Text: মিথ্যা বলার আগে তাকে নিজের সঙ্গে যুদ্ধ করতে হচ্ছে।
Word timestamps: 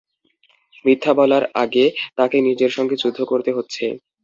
মিথ্যা 0.85 1.11
বলার 1.19 1.43
আগে 1.55 1.85
তাকে 2.17 2.37
নিজের 2.47 2.71
সঙ্গে 2.77 2.95
যুদ্ধ 3.01 3.19
করতে 3.31 3.51
হচ্ছে। 3.53 3.85